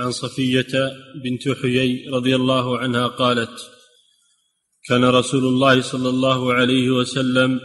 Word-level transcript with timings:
عن 0.00 0.10
صفية 0.10 0.72
بنت 1.24 1.48
حيي 1.62 2.08
رضي 2.08 2.36
الله 2.36 2.78
عنها 2.78 3.06
قالت 3.06 3.70
كان 4.88 5.04
رسول 5.04 5.44
الله 5.44 5.80
صلى 5.80 6.08
الله 6.08 6.52
عليه 6.52 6.90
وسلم 6.90 7.60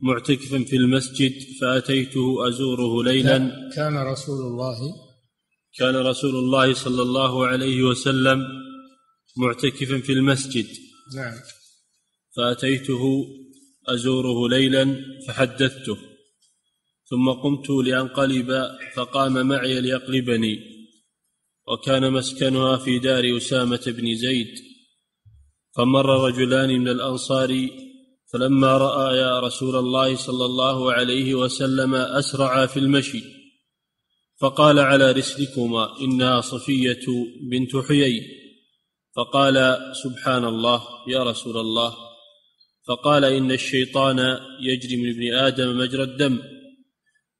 معتكفا 0.00 0.64
في 0.64 0.76
المسجد 0.76 1.32
فأتيته 1.60 2.48
أزوره 2.48 3.04
ليلا. 3.04 3.38
كان 3.76 3.96
رسول 3.96 4.40
الله 4.40 4.78
كان 5.78 5.96
رسول 5.96 6.36
الله 6.36 6.74
صلى 6.74 7.02
الله 7.02 7.46
عليه 7.46 7.82
وسلم 7.82 8.38
معتكفا 9.36 9.98
في 9.98 10.12
المسجد. 10.12 10.66
نعم. 11.16 11.34
فأتيته 12.36 13.26
أزوره 13.88 14.48
ليلا 14.48 14.96
فحدثته. 15.26 15.96
ثم 17.10 17.30
قمت 17.30 17.70
لأنقلب 17.70 18.48
فقام 18.96 19.48
معي 19.48 19.80
ليقلبني. 19.80 20.69
وكان 21.68 22.12
مسكنها 22.12 22.76
في 22.76 22.98
دار 22.98 23.36
أسامة 23.36 23.82
بن 23.86 24.14
زيد 24.14 24.54
فمر 25.76 26.06
رجلان 26.28 26.80
من 26.80 26.88
الأنصار 26.88 27.68
فلما 28.32 28.78
رايا 28.78 29.40
رسول 29.40 29.76
الله 29.76 30.16
صلى 30.16 30.44
الله 30.44 30.92
عليه 30.92 31.34
وسلم 31.34 31.94
اسرعا 31.94 32.66
في 32.66 32.76
المشي 32.76 33.22
فقال 34.40 34.78
على 34.78 35.12
رسلكما 35.12 36.00
إنها 36.00 36.40
صفية 36.40 37.06
بنت 37.50 37.76
حيي 37.76 38.22
فقال 39.16 39.78
سبحان 40.04 40.44
الله 40.44 40.82
يا 41.08 41.22
رسول 41.22 41.56
الله 41.56 41.94
فقال 42.88 43.24
إن 43.24 43.52
الشيطان 43.52 44.38
يجري 44.62 44.96
من 44.96 45.10
ابن 45.10 45.34
آدم 45.34 45.78
مجرى 45.78 46.02
الدم 46.02 46.38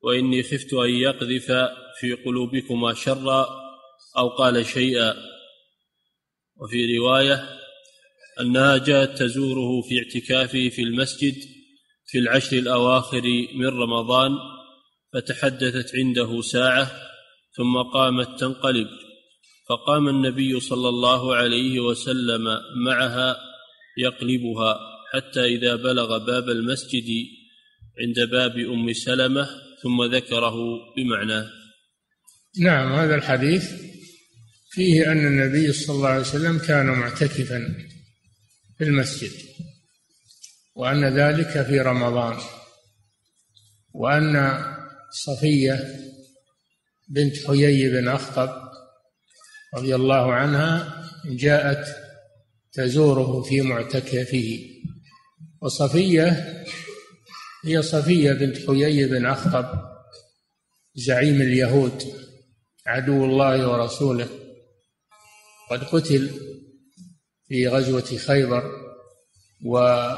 وإني 0.03 0.43
خفت 0.43 0.75
أن 0.75 0.91
يقذف 0.91 1.53
في 2.01 2.13
قلوبكما 2.13 2.95
شرا 2.95 3.60
أو 4.19 4.29
قال 4.29 4.67
شيئا. 4.67 5.15
وفي 6.57 6.99
رواية 6.99 7.59
أنها 8.41 8.79
جاءت 8.79 9.19
تزوره 9.19 9.83
في 9.83 9.99
اعتكافه 9.99 10.69
في 10.69 10.83
المسجد 10.83 11.35
في 12.07 12.19
العشر 12.19 12.59
الأواخر 12.59 13.23
من 13.55 13.67
رمضان 13.67 14.31
فتحدثت 15.13 15.93
عنده 15.95 16.41
ساعة 16.41 16.91
ثم 17.57 17.83
قامت 17.83 18.41
تنقلب. 18.41 18.89
فقام 19.69 20.09
النبي 20.09 20.61
صلى 20.61 20.89
الله 20.89 21.35
عليه 21.35 21.81
وسلم 21.81 22.59
معها 22.87 23.37
يقلبها 23.99 24.79
حتى 25.13 25.45
إذا 25.45 25.77
بلغ 25.77 26.19
باب 26.19 26.49
المسجد 26.49 27.27
عند 28.01 28.31
باب 28.31 28.59
أم 28.59 28.93
سلمة 28.93 29.49
ثم 29.83 30.05
ذكره 30.05 30.57
بمعناه 30.97 31.60
نعم 32.59 32.93
هذا 32.93 33.15
الحديث 33.15 33.71
فيه 34.71 35.13
أن 35.13 35.27
النبي 35.27 35.73
صلى 35.73 35.97
الله 35.97 36.09
عليه 36.09 36.21
وسلم 36.21 36.59
كان 36.59 36.87
معتكفا 36.87 37.75
في 38.79 38.85
المسجد 38.85 39.31
وأن 40.75 41.05
ذلك 41.05 41.63
في 41.63 41.81
رمضان 41.81 42.39
وأن 43.93 44.65
صفية 45.11 46.01
بنت 47.09 47.47
حيي 47.47 47.89
بن 47.89 48.09
أخطب 48.09 48.71
رضي 49.75 49.95
الله 49.95 50.35
عنها 50.35 51.03
جاءت 51.25 51.97
تزوره 52.73 53.43
في 53.43 53.61
معتكفه 53.61 54.59
وصفية 55.63 56.65
هي 57.65 57.83
صفية 57.83 58.33
بنت 58.33 58.57
حيي 58.67 59.07
بن 59.07 59.27
أخطب 59.27 59.91
زعيم 60.95 61.43
اليهود. 61.43 62.03
عدو 62.91 63.25
الله 63.25 63.69
ورسوله. 63.69 64.29
قد 65.71 65.85
قتل 65.85 66.31
في 67.49 67.69
غزوة 67.69 68.19
خيبر 68.27 68.63
وسبيت 69.65 70.17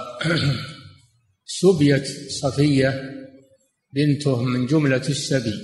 صفية 2.43 3.03
بنته 3.95 4.43
من 4.43 4.67
جملة 4.67 4.97
السبي. 4.97 5.55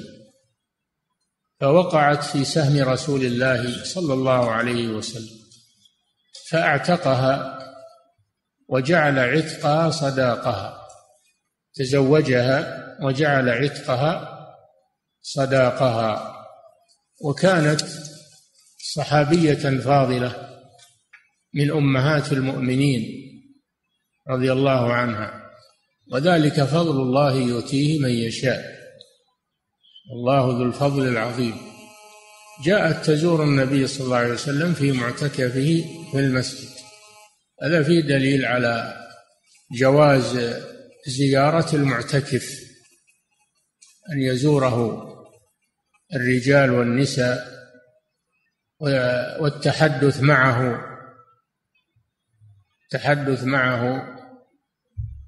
فوقعت 1.61 2.25
في 2.25 2.45
سهم 2.45 2.89
رسول 2.89 3.25
الله 3.25 3.85
صلى 3.85 4.15
الله 4.15 4.51
عليه 4.51 4.89
وسلم. 4.89 5.39
فأعتقها 6.51 7.59
وجعل 8.69 9.19
عتقها 9.19 9.91
صداقها. 9.91 10.89
تزوجها 11.75 12.89
وجعل 13.03 13.49
عتقها 13.49 14.39
صداقها. 15.23 16.38
وكانت 17.21 17.85
صحابية 18.95 19.79
فاضلة 19.81 20.49
من 21.55 21.71
أمهات 21.71 22.33
المؤمنين 22.33 23.03
رضي 24.31 24.53
الله 24.53 24.93
عنها 24.93 25.43
وذلك 26.13 26.65
فضل 26.65 27.03
الله 27.03 27.35
يؤتيه 27.35 27.99
من 27.99 28.11
يشاء. 28.11 28.79
الله 30.13 30.59
ذو 30.59 30.63
الفضل 30.63 31.09
العظيم. 31.09 31.57
جاءت 32.65 33.07
تزور 33.07 33.45
النبي 33.45 33.87
صلى 33.87 34.05
الله 34.05 34.17
عليه 34.17 34.33
وسلم 34.33 34.75
في 34.75 34.93
معتكفه 34.93 35.85
في 36.13 36.19
المسجد. 36.19 36.69
هذا 37.63 37.83
فيه 37.83 38.01
دليل 38.01 38.45
على 38.45 38.95
جواز 39.73 40.55
زيارة 41.07 41.77
المعتكف 41.77 42.61
أن 44.13 44.23
يزوره 44.23 45.09
الرجال 46.15 46.71
والنساء 46.71 47.59
والتحدث 49.41 50.21
معه 50.21 50.89
التحدث 52.85 53.45
معه 53.45 54.09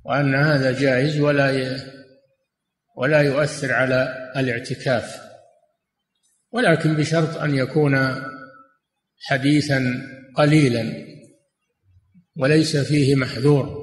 وأن 0.04 0.34
هذا 0.34 0.72
جائز 0.72 1.20
ولا 1.20 1.76
ولا 2.96 3.20
يؤثر 3.20 3.72
على 3.72 4.30
الاعتكاف. 4.36 5.20
ولكن 6.52 6.94
بشرط 6.94 7.36
أن 7.36 7.54
يكون 7.54 8.22
حديثا 9.20 10.08
قليلا 10.34 11.06
وليس 12.36 12.76
فيه 12.76 13.14
محذور 13.14 13.80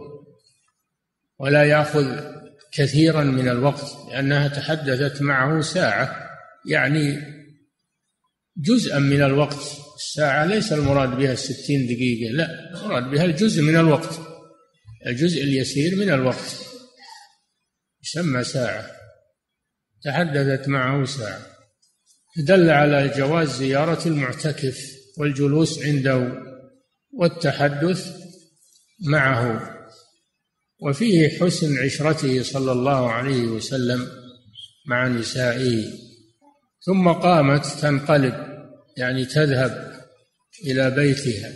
ولا 1.40 1.64
يأخذ 1.64 2.20
كثيرا 2.72 3.24
من 3.24 3.50
الوقت 3.50 3.86
لأنها 4.12 4.48
تحدثت 4.48 5.22
معه 5.22 5.62
ساعة. 5.62 6.27
يعني 6.68 7.20
جزءا 8.58 9.00
من 9.00 9.22
الوقت 9.24 9.78
الساعة 9.96 10.46
ليس 10.46 10.74
المراد 10.74 11.10
بها 11.10 11.32
الستين 11.32 11.86
دقيقة 11.86 12.32
لا 12.32 12.70
المراد 12.70 13.04
بها 13.12 13.26
الجزء 13.26 13.62
من 13.62 13.76
الوقت 13.76 14.28
الجزء 15.06 15.44
اليسير 15.44 15.96
من 15.96 16.10
الوقت. 16.10 16.56
يسمى 18.04 18.44
ساعة 18.44 18.92
تحدثت 20.04 20.68
معه 20.68 21.06
ساعة. 21.06 21.42
دل 22.38 22.70
على 22.70 23.08
جواز 23.18 23.50
زيارة 23.50 24.08
المعتكف 24.08 24.78
والجلوس 25.18 25.84
عنده 25.84 26.44
والتحدث 27.14 28.16
معه. 29.00 29.78
وفيه 30.82 31.30
حسن 31.40 31.78
عشرته 31.78 32.44
صلى 32.44 32.72
الله 32.72 33.12
عليه 33.12 33.44
وسلم 33.44 34.08
مع 34.88 35.08
نسائه. 35.08 36.07
ثم 36.88 37.12
قامت 37.12 37.66
تنقلب 37.66 38.34
يعني 38.98 39.26
تذهب 39.26 40.02
إلى 40.66 40.92
بيتها. 40.92 41.52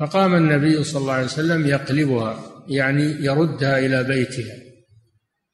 فقام 0.00 0.34
النبي 0.34 0.84
صلى 0.84 1.00
الله 1.00 1.12
عليه 1.12 1.24
وسلم 1.24 1.66
يقلبها 1.66 2.64
يعني 2.68 3.02
يردها 3.02 3.78
إلى 3.78 4.04
بيتها. 4.04 4.54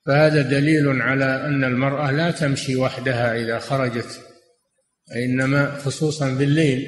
فهذا 0.06 0.42
دليل 0.42 1.02
على 1.02 1.46
أن 1.46 1.64
المرأة 1.64 2.10
لا 2.10 2.30
تمشي 2.30 2.76
وحدها 2.76 3.36
إذا 3.36 3.58
خرجت 3.58 4.20
إنما 5.16 5.76
خصوصا 5.76 6.34
بالليل 6.34 6.86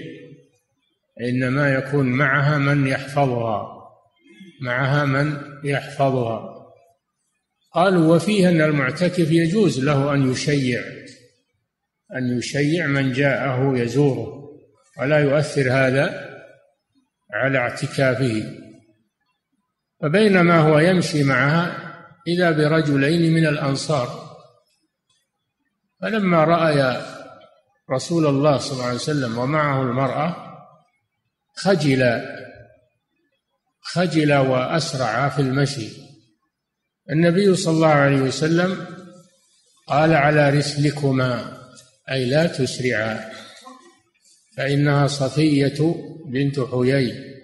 إنما 1.20 1.74
يكون 1.74 2.06
معها 2.06 2.58
من 2.58 2.86
يحفظها 2.86 3.74
معها 4.62 5.04
من 5.04 5.36
يحفظها. 5.64 6.54
قالوا 7.74 8.16
وفيه 8.16 8.48
أن 8.48 8.60
المعتكف 8.60 9.30
يجوز 9.30 9.84
له 9.84 10.14
أن 10.14 10.30
يشيع. 10.32 11.03
أن 12.16 12.38
يشيع 12.38 12.86
من 12.86 13.12
جاءه 13.12 13.78
يزوره 13.78 14.44
ولا 15.00 15.18
يؤثر 15.18 15.72
هذا 15.72 16.30
على 17.32 17.58
اعتكافه. 17.58 18.58
فبينما 20.02 20.58
هو 20.58 20.78
يمشي 20.78 21.22
معها 21.22 21.94
إذا 22.28 22.50
برجلين 22.50 23.34
من 23.34 23.46
الأنصار. 23.46 24.36
فلما 26.02 26.44
رأي 26.44 27.02
رسول 27.90 28.26
الله 28.26 28.58
صلى 28.58 28.72
الله 28.72 28.84
عليه 28.84 28.94
وسلم 28.94 29.38
ومعه 29.38 29.82
المرأة 29.82 30.36
خجل 31.56 32.22
خجل 33.80 34.34
وأسرع 34.34 35.28
في 35.28 35.42
المشي. 35.42 35.88
النبي 37.10 37.56
صلى 37.56 37.74
الله 37.74 37.88
عليه 37.88 38.20
وسلم 38.20 38.86
قال 39.86 40.14
على 40.14 40.50
رسلكما. 40.50 41.63
أي 42.10 42.24
لا 42.24 42.46
تسرعا. 42.46 43.30
فإنها 44.56 45.06
صفية 45.06 45.94
بنت 46.26 46.60
حيي. 46.60 47.34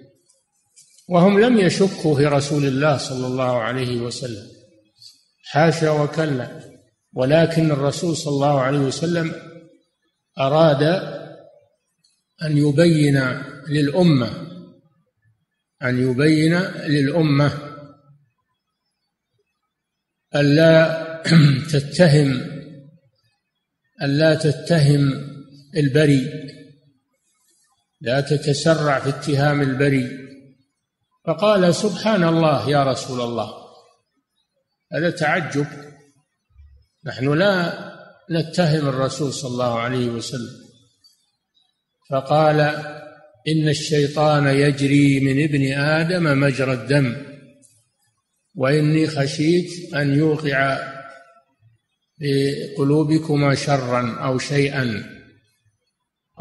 وهم 1.08 1.40
لم 1.40 1.58
يشكوا 1.58 2.16
في 2.16 2.26
رسول 2.26 2.64
الله 2.64 2.96
صلى 2.96 3.26
الله 3.26 3.58
عليه 3.62 4.00
وسلم. 4.00 4.46
حاشا 5.44 5.90
وكلا. 5.90 6.60
ولكن 7.12 7.70
الرسول 7.70 8.16
صلى 8.16 8.34
الله 8.34 8.60
عليه 8.60 8.78
وسلم 8.78 9.34
أراد 10.38 10.82
أن 12.42 12.56
يبين 12.56 13.42
للأمة 13.68 14.50
أن 15.82 16.10
يبين 16.10 16.58
للأمة 16.86 17.52
ألا 20.34 21.00
تتهم 21.72 22.59
ألا 24.02 24.34
تتهم 24.34 25.12
البريء 25.76 26.50
لا 28.00 28.20
تتسرع 28.20 29.00
في 29.00 29.08
اتهام 29.08 29.60
البريء 29.60 30.20
فقال 31.26 31.74
سبحان 31.74 32.24
الله 32.24 32.70
يا 32.70 32.84
رسول 32.84 33.20
الله 33.20 33.54
هذا 34.92 35.10
تعجب. 35.10 35.66
نحن 37.04 37.32
لا 37.32 37.78
نتهم 38.30 38.88
الرسول 38.88 39.32
صلى 39.32 39.50
الله 39.50 39.78
عليه 39.78 40.06
وسلم. 40.06 40.70
فقال 42.10 42.60
إن 43.48 43.68
الشيطان 43.68 44.46
يجري 44.46 45.20
من 45.20 45.44
ابن 45.44 45.72
آدم 45.72 46.40
مجرى 46.40 46.72
الدم 46.72 47.16
وإني 48.54 49.06
خشيت 49.06 49.94
أن 49.94 50.14
يوقع 50.14 50.78
في 52.20 52.74
قلوبكما 52.78 53.54
شرا 53.54 54.18
أو 54.24 54.38
شيئا. 54.38 55.04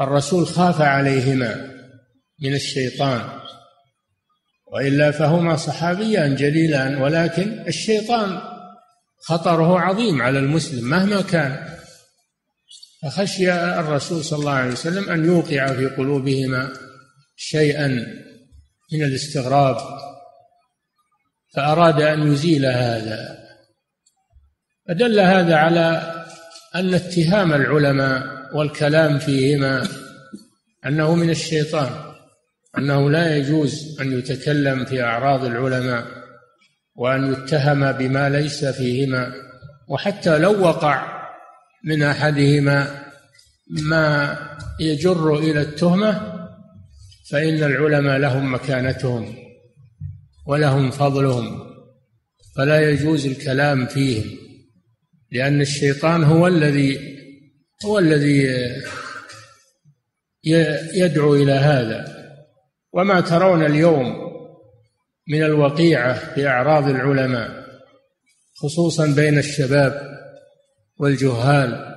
الرسول 0.00 0.46
خاف 0.46 0.80
عليهما 0.80 1.70
من 2.42 2.54
الشيطان 2.54 3.40
وإلا 4.72 5.10
فهما 5.10 5.56
صحابيان 5.56 6.36
جليلان 6.36 7.02
ولكن 7.02 7.64
الشيطان 7.68 8.40
خطره 9.20 9.80
عظيم 9.80 10.22
على 10.22 10.38
المسلم 10.38 10.90
مهما 10.90 11.22
كان. 11.22 11.76
فخشي 13.02 13.52
الرسول 13.52 14.24
صلى 14.24 14.38
الله 14.38 14.52
عليه 14.52 14.72
وسلم 14.72 15.10
أن 15.10 15.24
يوقع 15.24 15.72
في 15.72 15.86
قلوبهما 15.86 16.72
شيئا 17.36 17.88
من 18.92 19.02
الاستغراب 19.02 19.76
فأراد 21.54 22.00
أن 22.00 22.32
يزيل 22.32 22.66
هذا. 22.66 23.39
فدل 24.90 25.20
هذا 25.20 25.56
على 25.56 26.14
أن 26.74 26.94
اتهام 26.94 27.52
العلماء 27.52 28.24
والكلام 28.56 29.18
فيهما 29.18 29.88
أنه 30.86 31.14
من 31.14 31.30
الشيطان 31.30 31.90
أنه 32.78 33.10
لا 33.10 33.36
يجوز 33.36 34.00
أن 34.00 34.18
يتكلم 34.18 34.84
في 34.84 35.02
أعراض 35.02 35.44
العلماء 35.44 36.04
وأن 36.96 37.32
يتهم 37.32 37.92
بما 37.92 38.28
ليس 38.28 38.64
فيهما 38.64 39.32
وحتى 39.88 40.38
لو 40.38 40.60
وقع 40.60 41.28
من 41.84 42.02
أحدهما 42.02 43.04
ما 43.70 44.36
يجر 44.80 45.38
إلى 45.38 45.60
التهمة 45.60 46.34
فإن 47.30 47.62
العلماء 47.62 48.18
لهم 48.18 48.54
مكانتهم 48.54 49.34
ولهم 50.46 50.90
فضلهم 50.90 51.60
فلا 52.56 52.90
يجوز 52.90 53.26
الكلام 53.26 53.86
فيهم. 53.86 54.49
لأن 55.32 55.60
الشيطان 55.60 56.24
هو 56.24 56.46
الذي 56.46 57.16
هو 57.84 57.98
الذي 57.98 58.48
يدعو 60.94 61.34
إلى 61.34 61.52
هذا. 61.52 62.20
وما 62.92 63.20
ترون 63.20 63.66
اليوم 63.66 64.30
من 65.28 65.42
الوقيعة 65.42 66.34
في 66.34 66.48
أعراض 66.48 66.88
العلماء 66.88 67.66
خصوصا 68.54 69.06
بين 69.06 69.38
الشباب 69.38 70.20
والجهال 70.98 71.96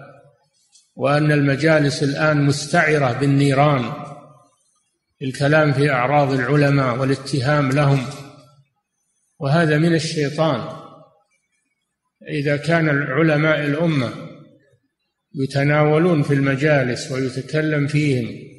وأن 0.96 1.32
المجالس 1.32 2.04
الآن 2.04 2.42
مستعرة 2.42 3.14
بالنيران 3.14 3.94
الكلام 5.22 5.74
في 5.74 5.92
أعراض 5.92 6.32
العلماء 6.32 6.98
والاتهام 6.98 7.72
لهم. 7.72 8.06
وهذا 9.40 9.78
من 9.78 9.96
الشيطان. 9.96 10.83
إذا 12.30 12.58
كان 12.58 12.90
العلماء 12.90 13.66
الأمة 13.66 14.14
يتناولون 15.36 16.24
في 16.24 16.34
المجالس 16.34 17.12
ويتكلم 17.12 17.88
فيهم 17.88 18.54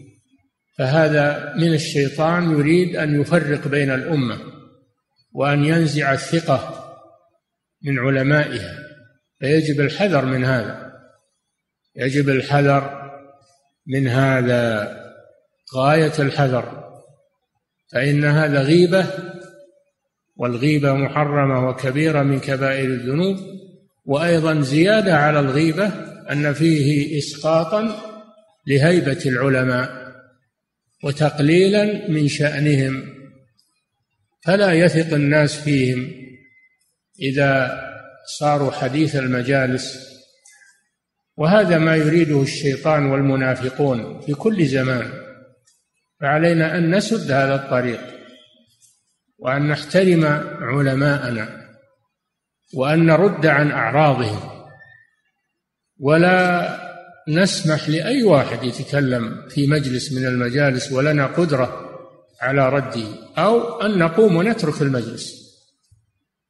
فهذا 0.79 1.55
من 1.57 1.75
الشيطان 1.75 2.51
يريد 2.51 2.97
أن 2.97 3.21
يفرق 3.21 3.69
بين 3.69 3.91
الأمة 3.91 4.39
وأن 5.33 5.65
ينزع 5.65 6.13
الثقة 6.13 6.85
من 7.83 7.99
علمائها. 7.99 8.85
فيجب 9.45 9.81
الحذر 9.81 10.25
من 10.25 10.45
هذا 10.45 10.93
يجب 11.97 12.29
الحذر 12.29 13.11
من 13.87 14.09
هذا 14.09 14.97
غاية 15.77 16.13
الحذر 16.19 16.85
فإن 17.93 18.25
هذا 18.25 18.63
غيبة 18.63 19.07
والغيبة 20.37 20.95
محرمة 20.95 21.69
وكبيرة 21.69 22.23
من 22.23 22.41
كبائر 22.41 22.85
الذنوب 22.85 23.37
وأيضا 24.05 24.61
زيادة 24.61 25.17
على 25.17 25.41
الغيبة 25.41 25.87
أن 26.31 26.53
فيه 26.53 27.19
إسقاطا 27.19 27.97
لهيبة 28.67 29.23
العلماء 29.27 30.05
وتقليلا 31.05 32.11
من 32.11 32.29
شأنهم 32.29 33.15
فلا 34.45 34.73
يثق 34.73 35.15
الناس 35.15 35.61
فيهم. 35.61 36.13
إذا 37.21 37.81
صاروا 38.39 38.71
حديث 38.71 39.17
المجالس 39.17 40.15
وهذا 41.37 41.79
ما 41.79 41.97
يريده 41.97 42.43
الشيطان 42.43 43.07
والمنافقون 43.07 44.21
في 44.21 44.35
كل 44.35 44.67
زمان 44.67 45.13
فعلينا 46.21 46.79
أن 46.79 46.95
نسد 46.95 47.31
هذا 47.31 47.55
الطريق. 47.55 48.01
وأن 49.45 49.69
نحترم 49.69 50.25
علماءنا 50.61 51.65
وأن 52.75 53.07
نرد 53.07 53.47
عن 53.47 53.71
أعراضهم 53.71 54.51
ولا 56.01 56.69
نسمح 57.29 57.89
لأي 57.89 58.23
واحد 58.23 58.65
يتكلم 58.65 59.49
في 59.49 59.67
مجلس 59.67 60.13
من 60.13 60.27
المجالس 60.27 60.93
ولنا 60.93 61.27
قدرة 61.27 61.91
على 62.41 62.69
رده 62.69 63.07
أو 63.39 63.81
أن 63.81 63.99
نقوم 63.99 64.37
ونترك 64.37 64.83
المجلس 64.83 65.45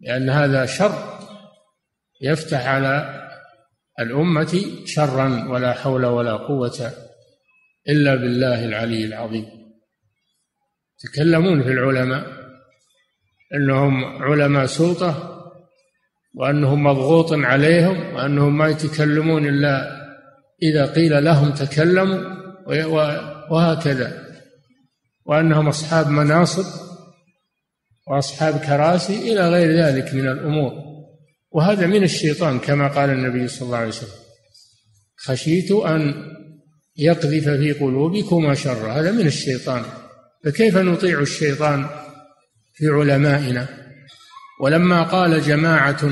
لأن 0.00 0.30
هذا 0.30 0.66
شر 0.66 1.18
يفتح 2.20 2.66
على 2.66 3.20
الأمة 4.00 4.62
شرا 4.84 5.48
ولا 5.48 5.72
حول 5.72 6.06
ولا 6.06 6.32
قوة 6.32 6.90
إلا 7.88 8.14
بالله 8.14 8.64
العلي 8.64 9.04
العظيم. 9.04 9.46
يتكلمون 11.04 11.62
في 11.62 11.68
العلماء. 11.68 12.43
أنهم 13.54 14.04
علماء 14.04 14.66
سلطة 14.66 15.40
وأنهم 16.34 16.82
مضغوط 16.84 17.32
عليهم 17.32 18.14
وأنهم 18.14 18.58
ما 18.58 18.68
يتكلمون 18.68 19.46
إلا 19.46 20.04
إذا 20.62 20.86
قيل 20.86 21.24
لهم 21.24 21.50
تكلموا 21.50 22.20
وهكذا. 23.50 24.24
وأنهم 25.26 25.68
أصحاب 25.68 26.08
مناصب 26.08 26.64
وأصحاب 28.08 28.58
كراسي 28.58 29.32
إلى 29.32 29.48
غير 29.48 29.84
ذلك 29.84 30.14
من 30.14 30.28
الأمور. 30.28 30.72
وهذا 31.50 31.86
من 31.86 32.02
الشيطان 32.02 32.58
كما 32.58 32.88
قال 32.88 33.10
النبي 33.10 33.48
صلى 33.48 33.66
الله 33.66 33.78
عليه 33.78 33.88
وسلم 33.88 34.24
خشيت 35.16 35.70
أن 35.72 36.14
يقذف 36.96 37.48
في 37.48 37.72
قلوبكما 37.72 38.54
شر 38.54 38.92
هذا 38.92 39.12
من 39.12 39.26
الشيطان. 39.26 39.82
فكيف 40.44 40.76
نطيع 40.76 41.20
الشيطان 41.20 41.86
في 42.74 42.88
علمائنا. 42.88 43.68
ولما 44.60 45.02
قال 45.02 45.42
جماعة 45.42 46.10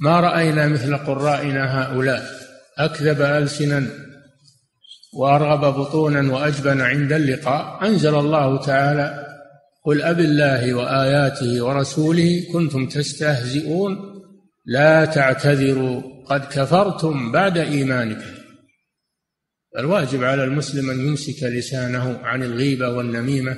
ما 0.00 0.20
رأينا 0.20 0.68
مثل 0.68 0.96
قرائنا 0.96 1.82
هؤلاء؟ 1.82 2.22
أكذب 2.78 3.22
ألسنا 3.22 3.86
وأرغب 5.14 5.74
بطونا 5.74 6.32
وأجبن 6.32 6.80
عند 6.80 7.12
اللقاء. 7.12 7.86
أنزل 7.86 8.14
الله 8.14 8.60
تعالى 8.60 9.26
قل 9.84 10.02
أب 10.02 10.20
الله 10.20 10.74
وآياته 10.74 11.64
ورسوله 11.64 12.46
كنتم 12.52 12.86
تستهزئون 12.86 13.98
لا 14.64 15.04
تعتذروا 15.04 16.02
قد 16.26 16.44
كفرتم 16.44 17.32
بعد 17.32 17.58
إيمانكم. 17.58 18.30
الواجب 19.78 20.24
على 20.24 20.44
المسلم 20.44 20.90
أن 20.90 21.00
يمسك 21.06 21.42
لسانه 21.42 22.18
عن 22.22 22.42
الغيبة 22.42 22.88
والنميمة. 22.88 23.56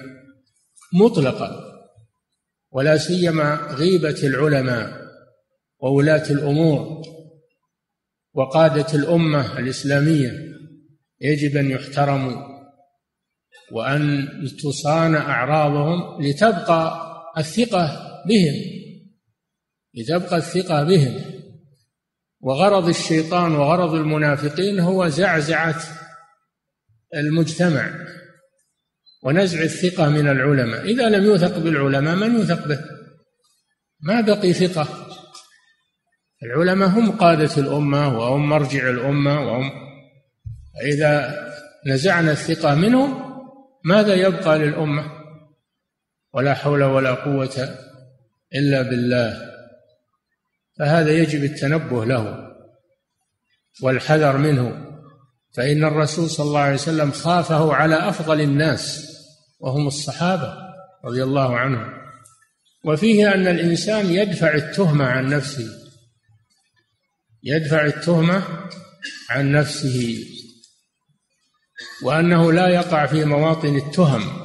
مطلقا 0.95 1.51
ولا 2.71 2.97
سيما 2.97 3.55
غيبة 3.55 4.21
العلماء 4.23 5.05
وولاة 5.81 6.31
الأمور 6.31 7.03
وقادة 8.35 8.95
الأمة 8.95 9.59
الإسلامية 9.59 10.33
يجب 11.21 11.57
أن 11.57 11.71
يحترموا 11.71 12.55
وأن 13.73 14.29
تصان 14.63 15.15
أعراضهم 15.15 16.23
لتبقى 16.23 17.05
الثقة 17.39 18.01
بهم 18.29 18.75
لتبقى 19.95 20.37
الثقة 20.37 20.85
بهم. 20.85 21.21
وغرض 22.41 22.89
الشيطان 22.89 23.55
وغرض 23.55 23.95
المنافقين 23.95 24.81
هو 24.81 25.09
زعزعة 25.09 25.83
المجتمع. 27.15 27.91
ونزع 29.25 29.63
الثقة 29.63 30.09
من 30.09 30.29
العلماء. 30.29 30.85
إذا 30.85 31.09
لم 31.09 31.25
يوثق 31.25 31.59
بالعلماء 31.59 32.17
من 32.17 32.35
يوثق 32.35 32.69
به؟ 32.69 32.81
ما 34.01 34.21
بقي 34.21 34.53
ثقة. 34.53 34.89
العلماء 36.43 36.89
هم 36.89 37.11
قادة 37.11 37.57
الأمة 37.57 38.19
وهم 38.19 38.49
مرجع 38.49 38.91
الأمة 38.91 39.41
وهم 39.41 39.71
إذا 40.85 41.45
نزعنا 41.87 42.33
الثقة 42.33 42.75
منهم 42.75 43.25
ماذا 43.85 44.15
يبقى 44.15 44.59
للأمة؟ 44.59 45.05
ولا 46.33 46.55
حول 46.55 46.83
ولا 46.83 47.15
قوة 47.15 47.79
إلا 48.55 48.83
بالله. 48.83 49.55
فهذا 50.79 51.11
يجب 51.11 51.45
التنبه 51.45 52.05
له 52.05 52.51
والحذر 53.83 54.37
منه. 54.37 54.91
فإن 55.57 55.85
الرسول 55.85 56.31
صلى 56.31 56.47
الله 56.47 56.61
عليه 56.61 56.75
وسلم 56.75 57.11
خافه 57.11 57.75
على 57.75 58.09
أفضل 58.09 58.41
الناس. 58.41 59.14
وهم 59.65 59.87
الصحابة 59.87 60.55
رضي 61.05 61.23
الله 61.23 61.57
عنهم. 61.57 61.93
وفيه 62.85 63.35
أن 63.35 63.47
الإنسان 63.47 64.07
يدفع 64.07 64.55
التهمة 64.55 65.05
عن 65.05 65.29
نفسه 65.29 65.69
يدفع 67.43 67.87
التهمة 67.87 68.69
عن 69.31 69.53
نفسه 69.53 70.25
وأنه 72.03 72.53
لا 72.53 72.69
يقع 72.69 73.07
في 73.07 73.25
مواطن 73.25 73.77
التهم 73.77 74.45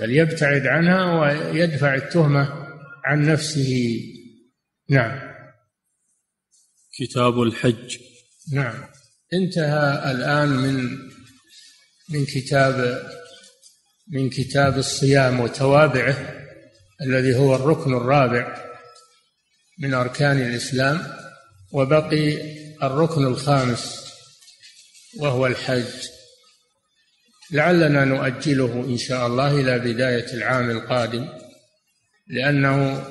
بل 0.00 0.10
يبتعد 0.10 0.66
عنها 0.66 1.20
ويدفع 1.20 1.94
التهمة 1.94 2.68
عن 3.04 3.26
نفسه. 3.26 4.00
نعم. 4.90 5.34
كتاب 6.98 7.42
الحج. 7.42 7.96
نعم. 8.52 8.84
انتهى 9.32 10.10
الآن 10.10 10.48
من 10.48 10.98
من 12.08 12.24
كتاب 12.24 13.06
من 14.08 14.30
كتاب 14.30 14.78
الصيام 14.78 15.40
وتوابعه 15.40 16.16
الذي 17.02 17.36
هو 17.36 17.54
الركن 17.54 17.94
الرابع 17.94 18.64
من 19.78 19.94
أركان 19.94 20.40
الإسلام 20.40 21.16
وبقي 21.72 22.38
الركن 22.82 23.26
الخامس 23.26 24.04
وهو 25.18 25.46
الحج. 25.46 26.08
لعلنا 27.50 28.04
نؤجله 28.04 28.72
إن 28.74 28.96
شاء 28.98 29.26
الله 29.26 29.60
إلى 29.60 29.78
بداية 29.78 30.34
العام 30.34 30.70
القادم 30.70 31.28
لأنه 32.28 33.04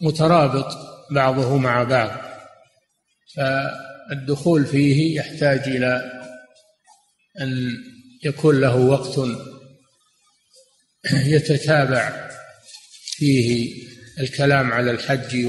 مترابط 0.00 0.66
بعضه 1.10 1.56
مع 1.56 1.82
بعض 1.82 2.10
فالدخول 3.36 4.66
فيه 4.66 5.16
يحتاج 5.16 5.58
إلى 5.58 6.22
أن 7.40 7.70
يكون 8.24 8.60
له 8.60 8.76
وقت 8.76 9.18
يتتابع 11.12 12.30
فيه 13.02 13.82
الكلام 14.20 14.72
على 14.72 14.90
الحج 14.90 15.46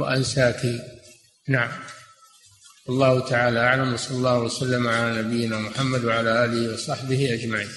وأنساكه 0.00 0.80
نعم. 1.48 1.70
الله 2.88 3.28
تعالى 3.28 3.60
أعلم 3.60 3.92
وصلى 3.94 4.16
الله 4.16 4.38
وسلم 4.38 4.88
على 4.88 5.22
نبينا 5.22 5.58
محمد 5.58 6.04
وعلى 6.04 6.44
آله 6.44 6.74
وصحبه 6.74 7.34
أجمعين. 7.34 7.68